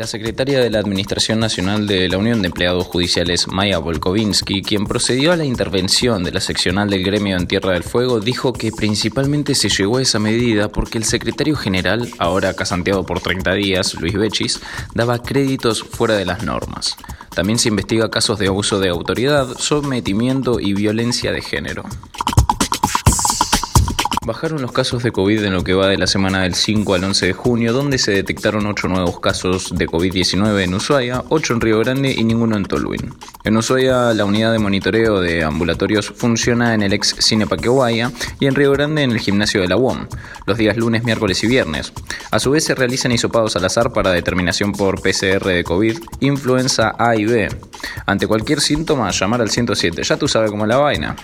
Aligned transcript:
La 0.00 0.06
secretaria 0.06 0.60
de 0.60 0.70
la 0.70 0.78
Administración 0.78 1.40
Nacional 1.40 1.86
de 1.86 2.08
la 2.08 2.16
Unión 2.16 2.40
de 2.40 2.46
Empleados 2.46 2.86
Judiciales, 2.86 3.48
Maya 3.48 3.76
Volkovinsky, 3.76 4.62
quien 4.62 4.86
procedió 4.86 5.30
a 5.30 5.36
la 5.36 5.44
intervención 5.44 6.24
de 6.24 6.32
la 6.32 6.40
seccional 6.40 6.88
del 6.88 7.04
gremio 7.04 7.36
en 7.36 7.46
Tierra 7.46 7.74
del 7.74 7.82
Fuego, 7.82 8.18
dijo 8.18 8.54
que 8.54 8.72
principalmente 8.72 9.54
se 9.54 9.68
llegó 9.68 9.98
a 9.98 10.02
esa 10.02 10.18
medida 10.18 10.72
porque 10.72 10.96
el 10.96 11.04
secretario 11.04 11.54
general, 11.54 12.08
ahora 12.16 12.54
casanteado 12.54 13.04
por 13.04 13.20
30 13.20 13.52
días, 13.52 13.92
Luis 14.00 14.14
Bechis, 14.14 14.60
daba 14.94 15.22
créditos 15.22 15.82
fuera 15.82 16.14
de 16.14 16.24
las 16.24 16.44
normas. 16.44 16.96
También 17.34 17.58
se 17.58 17.68
investiga 17.68 18.10
casos 18.10 18.38
de 18.38 18.46
abuso 18.46 18.80
de 18.80 18.88
autoridad, 18.88 19.48
sometimiento 19.58 20.60
y 20.60 20.72
violencia 20.72 21.30
de 21.30 21.42
género. 21.42 21.84
Bajaron 24.30 24.62
los 24.62 24.70
casos 24.70 25.02
de 25.02 25.10
COVID 25.10 25.42
en 25.42 25.54
lo 25.54 25.64
que 25.64 25.74
va 25.74 25.88
de 25.88 25.98
la 25.98 26.06
semana 26.06 26.42
del 26.42 26.54
5 26.54 26.94
al 26.94 27.02
11 27.02 27.26
de 27.26 27.32
junio, 27.32 27.72
donde 27.72 27.98
se 27.98 28.12
detectaron 28.12 28.64
8 28.64 28.86
nuevos 28.86 29.18
casos 29.18 29.76
de 29.76 29.88
COVID-19 29.88 30.62
en 30.62 30.72
Ushuaia, 30.72 31.24
8 31.30 31.54
en 31.54 31.60
Río 31.60 31.80
Grande 31.80 32.14
y 32.16 32.22
ninguno 32.22 32.56
en 32.56 32.62
Toluín. 32.62 33.12
En 33.42 33.56
Ushuaia, 33.56 34.14
la 34.14 34.24
unidad 34.24 34.52
de 34.52 34.60
monitoreo 34.60 35.20
de 35.20 35.42
ambulatorios 35.42 36.12
funciona 36.14 36.74
en 36.74 36.82
el 36.82 36.92
ex 36.92 37.16
Cine 37.18 37.48
Paquehuaya 37.48 38.12
y 38.38 38.46
en 38.46 38.54
Río 38.54 38.70
Grande 38.70 39.02
en 39.02 39.10
el 39.10 39.18
gimnasio 39.18 39.62
de 39.62 39.66
la 39.66 39.76
UOM, 39.76 40.06
los 40.46 40.56
días 40.56 40.76
lunes, 40.76 41.02
miércoles 41.02 41.42
y 41.42 41.48
viernes. 41.48 41.92
A 42.30 42.38
su 42.38 42.52
vez, 42.52 42.62
se 42.62 42.76
realizan 42.76 43.10
hisopados 43.10 43.56
al 43.56 43.64
azar 43.64 43.92
para 43.92 44.12
determinación 44.12 44.70
por 44.70 45.02
PCR 45.02 45.44
de 45.44 45.64
COVID, 45.64 45.98
influenza 46.20 46.94
A 46.96 47.16
y 47.16 47.24
B. 47.24 47.48
Ante 48.06 48.28
cualquier 48.28 48.60
síntoma, 48.60 49.10
llamar 49.10 49.40
al 49.40 49.50
107. 49.50 50.04
Ya 50.04 50.16
tú 50.16 50.28
sabes 50.28 50.52
cómo 50.52 50.66
es 50.66 50.68
la 50.68 50.76
vaina. 50.76 51.16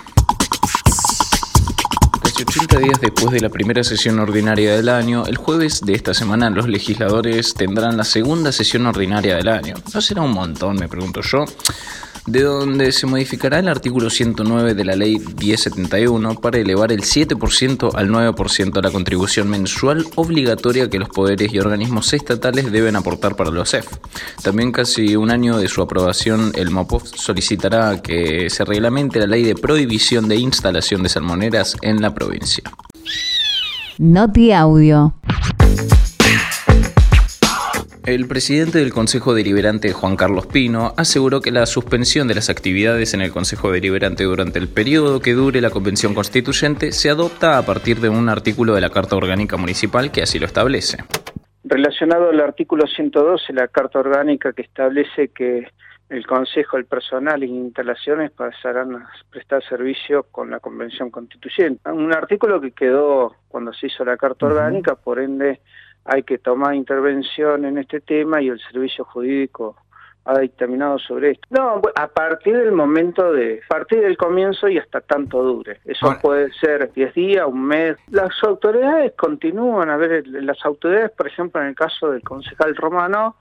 80 2.39 2.79
días 2.81 3.01
después 3.01 3.31
de 3.31 3.41
la 3.41 3.49
primera 3.49 3.83
sesión 3.83 4.19
ordinaria 4.19 4.77
del 4.77 4.91
año, 4.91 5.25
el 5.27 5.39
jueves 5.39 5.81
de 5.81 5.95
esta 5.95 6.13
semana 6.13 6.51
los 6.51 6.69
legisladores 6.69 7.55
tendrán 7.55 7.97
la 7.97 8.05
segunda 8.05 8.53
sesión 8.53 8.85
ordinaria 8.87 9.37
del 9.37 9.49
año. 9.49 9.75
¿No 9.95 10.01
será 10.03 10.21
un 10.21 10.33
montón, 10.33 10.77
me 10.77 10.87
pregunto 10.87 11.23
yo? 11.23 11.47
De 12.27 12.43
donde 12.43 12.93
se 12.93 13.07
modificará 13.07 13.59
el 13.59 13.69
artículo 13.69 14.11
109 14.11 14.75
de 14.75 14.85
la 14.85 14.97
ley 14.97 15.19
1071 15.19 16.35
para 16.37 16.59
elevar 16.59 16.93
el 16.93 17.03
7% 17.03 17.95
al 17.95 18.09
9% 18.11 18.83
la 18.83 18.91
contribución 18.91 19.49
mensual 19.49 20.05
obligatoria 20.17 20.91
que 20.91 20.99
los 20.99 21.09
poderes 21.09 21.53
y 21.53 21.59
organismos 21.59 22.13
estatales 22.13 22.71
deben 22.73 22.97
aportar 22.97 23.37
para 23.37 23.51
los 23.51 23.71
CEF. 23.71 23.87
También 24.43 24.73
casi 24.73 25.17
un 25.17 25.31
año 25.31 25.59
de 25.59 25.69
su 25.69 25.83
aprobación, 25.83 26.53
el 26.55 26.71
MOPOF 26.71 27.15
solicitará 27.15 28.03
que 28.03 28.51
se 28.51 28.65
reglamente 28.65 29.21
la 29.21 29.27
ley 29.27 29.45
de 29.45 29.55
prohibición 29.55 30.29
de 30.29 30.37
instalación 30.37 31.03
de 31.03 31.09
salmoneras 31.09 31.77
en 31.83 32.03
la 32.03 32.15
provincia. 32.15 32.65
Noti 33.99 34.53
Audio. 34.53 35.15
El 38.07 38.29
presidente 38.29 38.79
del 38.79 38.93
Consejo 38.93 39.35
Deliberante, 39.35 39.93
Juan 39.93 40.15
Carlos 40.15 40.47
Pino, 40.47 40.93
aseguró 40.97 41.41
que 41.41 41.51
la 41.51 41.67
suspensión 41.67 42.29
de 42.29 42.37
las 42.37 42.49
actividades 42.49 43.15
en 43.15 43.21
el 43.21 43.33
Consejo 43.33 43.73
Deliberante 43.73 44.23
durante 44.23 44.61
el 44.61 44.69
periodo 44.69 45.19
que 45.19 45.33
dure 45.33 45.61
la 45.61 45.71
Convención 45.71 46.15
Constituyente 46.15 46.93
se 46.93 47.11
adopta 47.11 47.59
a 47.59 47.67
partir 47.67 47.99
de 47.99 48.09
un 48.09 48.29
artículo 48.29 48.77
de 48.77 48.81
la 48.81 48.91
Carta 48.91 49.17
Orgánica 49.17 49.57
Municipal 49.57 50.13
que 50.13 50.23
así 50.23 50.39
lo 50.39 50.47
establece. 50.47 50.99
Relacionado 51.65 52.31
al 52.31 52.39
artículo 52.39 52.87
112 52.87 53.53
de 53.53 53.61
la 53.61 53.67
Carta 53.67 53.99
Orgánica 53.99 54.53
que 54.53 54.63
establece 54.63 55.33
que 55.35 55.67
el 56.09 56.25
Consejo, 56.29 56.77
el 56.77 56.85
personal 56.85 57.43
y 57.43 57.49
instalaciones 57.49 58.31
pasarán 58.31 58.95
a 58.95 59.11
prestar 59.31 59.65
servicio 59.65 60.27
con 60.31 60.53
la 60.53 60.61
Convención 60.61 61.11
Constituyente. 61.11 61.91
Un 61.91 62.13
artículo 62.13 62.61
que 62.61 62.71
quedó 62.71 63.35
cuando 63.49 63.73
se 63.73 63.89
hizo 63.89 64.05
la 64.05 64.17
Carta 64.17 64.47
Orgánica, 64.47 64.95
por 64.95 65.19
ende 65.19 65.61
hay 66.07 66.23
que 66.23 66.39
tomar 66.39 66.75
intervención 66.75 67.65
en 67.65 67.79
este 67.79 68.01
tema 68.01 68.41
y 68.41 68.49
el 68.49 68.61
servicio 68.61 69.05
jurídico 69.05 69.77
ha 70.27 70.39
dictaminado 70.41 70.99
sobre 70.99 71.33
esto. 71.33 71.47
No, 71.51 71.81
a 71.95 72.09
partir 72.09 72.57
del 72.57 72.73
momento 72.73 73.33
de, 73.33 73.61
a 73.65 73.69
partir 73.69 74.01
del 74.01 74.17
comienzo 74.17 74.69
y 74.69 74.77
hasta 74.77 75.01
tanto 75.01 75.43
dure. 75.43 75.79
Eso 75.85 76.17
puede 76.21 76.53
ser 76.55 76.93
10 76.93 77.15
días, 77.15 77.47
un 77.47 77.65
mes. 77.65 77.97
Las 78.11 78.33
autoridades 78.43 79.13
continúan, 79.17 79.89
a 79.89 79.97
ver, 79.97 80.27
las 80.27 80.65
autoridades, 80.65 81.13
por 81.13 81.29
ejemplo, 81.29 81.61
en 81.61 81.69
el 81.69 81.75
caso 81.77 82.11
del 82.11 82.23
concejal 82.23 82.75
romano, 82.75 83.37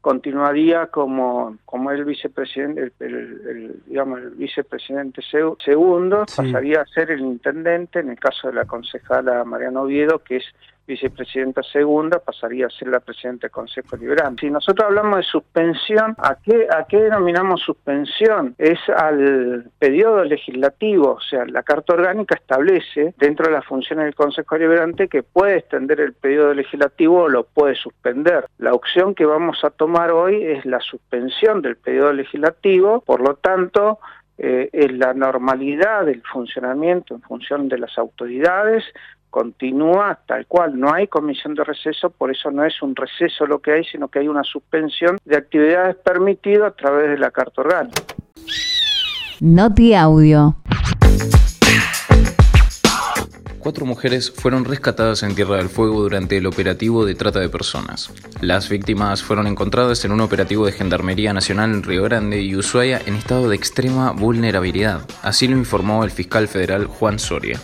continuaría 0.00 0.86
como, 0.86 1.58
como 1.64 1.90
el 1.90 2.04
vicepresidente, 2.04 2.92
el, 3.00 3.82
digamos, 3.86 4.20
el 4.20 4.30
vicepresidente 4.30 5.22
segundo, 5.22 6.24
pasaría 6.36 6.82
a 6.82 6.86
ser 6.86 7.10
el 7.10 7.20
intendente, 7.20 7.98
en 7.98 8.10
el 8.10 8.18
caso 8.18 8.46
de 8.46 8.54
la 8.54 8.64
concejala 8.64 9.42
Mariano 9.44 9.82
Oviedo, 9.82 10.20
que 10.20 10.36
es 10.36 10.44
vicepresidenta 10.88 11.62
segunda, 11.62 12.18
pasaría 12.18 12.66
a 12.66 12.70
ser 12.70 12.88
la 12.88 13.00
presidenta 13.00 13.46
del 13.46 13.52
Consejo 13.52 13.96
Liberal. 13.96 14.34
Si 14.40 14.50
nosotros 14.50 14.86
hablamos 14.88 15.18
de 15.18 15.22
suspensión, 15.22 16.16
¿a 16.18 16.36
qué, 16.42 16.66
¿a 16.70 16.84
qué 16.88 17.02
denominamos 17.02 17.60
suspensión? 17.60 18.54
Es 18.58 18.78
al 18.88 19.70
periodo 19.78 20.24
legislativo, 20.24 21.12
o 21.12 21.20
sea, 21.20 21.44
la 21.46 21.62
Carta 21.62 21.92
Orgánica 21.92 22.34
establece 22.34 23.14
dentro 23.18 23.46
de 23.46 23.52
las 23.52 23.66
funciones 23.66 24.06
del 24.06 24.14
Consejo 24.14 24.56
Liberante 24.56 25.08
que 25.08 25.22
puede 25.22 25.58
extender 25.58 26.00
el 26.00 26.14
periodo 26.14 26.54
legislativo 26.54 27.22
o 27.22 27.28
lo 27.28 27.44
puede 27.44 27.74
suspender. 27.74 28.46
La 28.56 28.72
opción 28.72 29.14
que 29.14 29.26
vamos 29.26 29.62
a 29.64 29.70
tomar 29.70 30.10
hoy 30.10 30.42
es 30.42 30.64
la 30.64 30.80
suspensión 30.80 31.60
del 31.60 31.76
periodo 31.76 32.14
legislativo, 32.14 33.02
por 33.02 33.20
lo 33.20 33.34
tanto, 33.34 33.98
eh, 34.40 34.70
es 34.72 34.92
la 34.92 35.14
normalidad 35.14 36.06
del 36.06 36.22
funcionamiento 36.22 37.14
en 37.14 37.22
función 37.22 37.68
de 37.68 37.78
las 37.78 37.98
autoridades, 37.98 38.84
continúa 39.30 40.18
tal 40.26 40.46
cual, 40.46 40.78
no 40.78 40.92
hay 40.92 41.06
comisión 41.06 41.54
de 41.54 41.64
receso, 41.64 42.10
por 42.10 42.30
eso 42.30 42.50
no 42.50 42.64
es 42.64 42.80
un 42.82 42.94
receso 42.94 43.46
lo 43.46 43.60
que 43.60 43.72
hay, 43.72 43.84
sino 43.84 44.08
que 44.08 44.20
hay 44.20 44.28
una 44.28 44.44
suspensión 44.44 45.18
de 45.24 45.36
actividades 45.36 45.96
permitidas 45.96 46.72
a 46.72 46.76
través 46.76 47.10
de 47.10 47.18
la 47.18 47.30
carta 47.30 47.60
orgánica. 47.60 48.02
Noti 49.40 49.94
Audio. 49.94 50.56
Cuatro 53.68 53.84
mujeres 53.84 54.30
fueron 54.30 54.64
rescatadas 54.64 55.22
en 55.22 55.34
Tierra 55.34 55.56
del 55.56 55.68
Fuego 55.68 56.00
durante 56.00 56.38
el 56.38 56.46
operativo 56.46 57.04
de 57.04 57.14
trata 57.14 57.40
de 57.40 57.48
personas. 57.48 58.10
Las 58.40 58.68
víctimas 58.68 59.22
fueron 59.22 59.46
encontradas 59.46 60.04
en 60.04 60.12
un 60.12 60.20
operativo 60.20 60.64
de 60.64 60.72
Gendarmería 60.72 61.34
Nacional 61.34 61.72
en 61.72 61.82
Río 61.82 62.04
Grande 62.04 62.40
y 62.40 62.56
Ushuaia 62.56 63.00
en 63.04 63.14
estado 63.14 63.48
de 63.48 63.56
extrema 63.56 64.12
vulnerabilidad. 64.12 65.02
Así 65.22 65.48
lo 65.48 65.56
informó 65.56 66.02
el 66.04 66.10
fiscal 66.10 66.48
federal 66.48 66.86
Juan 66.86 67.18
Soria. 67.18 67.60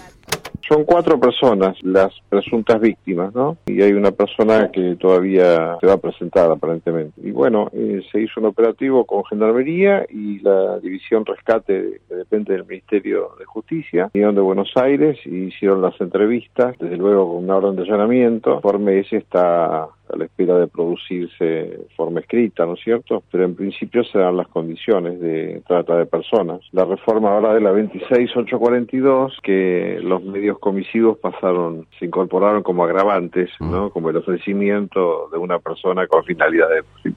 Son 0.74 0.82
cuatro 0.82 1.20
personas 1.20 1.80
las 1.84 2.12
presuntas 2.28 2.80
víctimas, 2.80 3.32
¿no? 3.32 3.56
Y 3.66 3.80
hay 3.80 3.92
una 3.92 4.10
persona 4.10 4.72
que 4.72 4.96
todavía 4.96 5.76
se 5.80 5.86
va 5.86 5.92
a 5.92 5.98
presentar 5.98 6.50
aparentemente. 6.50 7.12
Y 7.22 7.30
bueno, 7.30 7.70
eh, 7.72 8.02
se 8.10 8.22
hizo 8.22 8.40
un 8.40 8.46
operativo 8.46 9.04
con 9.04 9.24
Gendarmería 9.24 10.04
y 10.10 10.40
la 10.40 10.80
División 10.80 11.24
Rescate, 11.24 12.00
que 12.08 12.14
depende 12.16 12.54
del 12.54 12.66
Ministerio 12.66 13.36
de 13.38 13.44
Justicia, 13.44 14.10
vinieron 14.12 14.34
de 14.34 14.40
Buenos 14.40 14.72
Aires 14.74 15.16
y 15.24 15.44
hicieron 15.44 15.80
las 15.80 15.94
entrevistas, 16.00 16.76
desde 16.80 16.96
luego 16.96 17.34
con 17.34 17.44
una 17.44 17.54
orden 17.54 17.76
de 17.76 17.82
allanamiento. 17.82 18.60
Por 18.60 18.80
mes 18.80 19.06
está 19.12 19.86
a 20.12 20.16
la 20.16 20.24
espera 20.24 20.58
de 20.58 20.66
producirse 20.66 21.44
de 21.44 21.86
forma 21.96 22.20
escrita, 22.20 22.66
¿no 22.66 22.74
es 22.74 22.80
cierto? 22.80 23.22
Pero 23.30 23.44
en 23.44 23.54
principio 23.54 24.04
se 24.04 24.18
dan 24.18 24.36
las 24.36 24.48
condiciones 24.48 25.20
de 25.20 25.62
trata 25.66 25.96
de 25.96 26.06
personas. 26.06 26.60
La 26.72 26.84
reforma 26.84 27.34
ahora 27.34 27.54
de 27.54 27.60
la 27.60 27.72
26842, 27.72 29.38
que 29.42 29.98
los 30.02 30.22
medios 30.22 30.58
comisivos 30.58 31.18
pasaron, 31.18 31.86
se 31.98 32.06
incorporaron 32.06 32.62
como 32.62 32.84
agravantes, 32.84 33.50
¿no? 33.60 33.86
Mm. 33.86 33.90
Como 33.90 34.10
el 34.10 34.16
ofrecimiento 34.16 35.28
de 35.32 35.38
una 35.38 35.58
persona 35.58 36.06
con 36.06 36.24
finalidad 36.24 36.68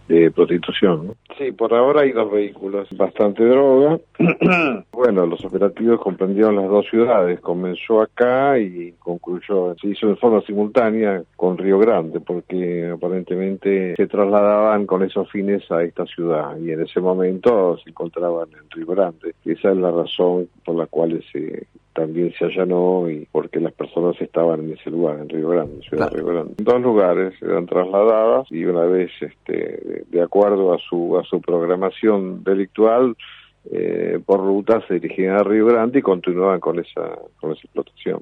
de, 0.07 0.31
prostitución, 0.31 1.07
¿no? 1.07 1.15
Sí, 1.37 1.51
por 1.51 1.73
ahora 1.73 2.01
hay 2.01 2.11
dos 2.11 2.31
vehículos, 2.31 2.87
bastante 2.97 3.43
droga. 3.45 3.99
bueno, 4.91 5.25
los 5.25 5.43
operativos 5.45 5.99
comprendieron 6.01 6.55
las 6.55 6.69
dos 6.69 6.85
ciudades, 6.89 7.39
comenzó 7.39 8.01
acá 8.01 8.57
y 8.57 8.93
concluyó, 8.99 9.75
se 9.75 9.89
hizo 9.89 10.07
de 10.07 10.15
forma 10.15 10.41
simultánea 10.41 11.23
con 11.35 11.57
Río 11.57 11.79
Grande, 11.79 12.19
porque 12.19 12.76
aparentemente 12.85 13.95
se 13.95 14.07
trasladaban 14.07 14.85
con 14.85 15.03
esos 15.03 15.29
fines 15.31 15.69
a 15.71 15.83
esta 15.83 16.05
ciudad 16.05 16.57
y 16.57 16.71
en 16.71 16.81
ese 16.81 16.99
momento 16.99 17.77
se 17.83 17.89
encontraban 17.89 18.49
en 18.51 18.69
Río 18.69 18.87
Grande. 18.87 19.35
Esa 19.45 19.71
es 19.71 19.77
la 19.77 19.91
razón 19.91 20.49
por 20.65 20.75
la 20.75 20.85
cual 20.87 21.23
se, 21.31 21.67
también 21.93 22.31
se 22.37 22.45
allanó 22.45 23.09
y 23.09 23.27
porque 23.31 23.59
las 23.59 23.73
personas 23.73 24.19
estaban 24.21 24.61
en 24.65 24.73
ese 24.73 24.91
lugar, 24.91 25.17
en 25.19 25.29
Río 25.29 25.49
Grande, 25.49 25.81
ciudad 25.81 26.11
de 26.11 26.17
Río 26.17 26.27
Grande. 26.27 26.53
Dos 26.57 26.81
lugares 26.81 27.33
eran 27.41 27.65
trasladadas 27.65 28.51
y 28.51 28.65
una 28.65 28.83
vez 28.83 29.11
este, 29.19 30.03
de 30.07 30.21
acuerdo 30.21 30.73
a 30.73 30.77
su, 30.77 31.17
a 31.17 31.23
su 31.23 31.41
programación 31.41 32.43
delictual, 32.43 33.15
eh, 33.71 34.19
por 34.25 34.39
ruta 34.39 34.81
se 34.87 34.95
dirigían 34.95 35.35
a 35.35 35.43
Río 35.43 35.65
Grande 35.65 35.99
y 35.99 36.01
continuaban 36.01 36.59
con 36.59 36.79
esa, 36.79 37.17
con 37.39 37.51
esa 37.51 37.61
explotación. 37.63 38.21